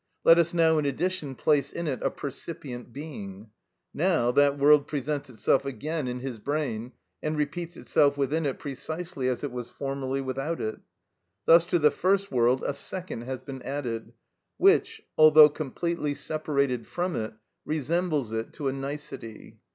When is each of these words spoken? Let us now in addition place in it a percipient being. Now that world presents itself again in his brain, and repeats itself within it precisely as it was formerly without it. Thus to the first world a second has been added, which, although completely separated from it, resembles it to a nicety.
Let 0.23 0.39
us 0.39 0.51
now 0.51 0.79
in 0.79 0.85
addition 0.87 1.35
place 1.35 1.71
in 1.71 1.85
it 1.85 2.01
a 2.01 2.09
percipient 2.09 2.91
being. 2.91 3.51
Now 3.93 4.31
that 4.31 4.57
world 4.57 4.87
presents 4.87 5.29
itself 5.29 5.63
again 5.63 6.07
in 6.07 6.21
his 6.21 6.39
brain, 6.39 6.93
and 7.21 7.37
repeats 7.37 7.77
itself 7.77 8.17
within 8.17 8.47
it 8.47 8.57
precisely 8.57 9.27
as 9.27 9.43
it 9.43 9.51
was 9.51 9.69
formerly 9.69 10.19
without 10.19 10.59
it. 10.59 10.79
Thus 11.45 11.67
to 11.67 11.77
the 11.77 11.91
first 11.91 12.31
world 12.31 12.63
a 12.65 12.73
second 12.73 13.25
has 13.25 13.41
been 13.41 13.61
added, 13.61 14.11
which, 14.57 15.03
although 15.19 15.49
completely 15.49 16.15
separated 16.15 16.87
from 16.87 17.15
it, 17.15 17.35
resembles 17.63 18.31
it 18.31 18.53
to 18.53 18.69
a 18.69 18.73
nicety. 18.73 19.59